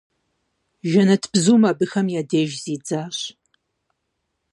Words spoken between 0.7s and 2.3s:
Жэнэтбзум абыхэм я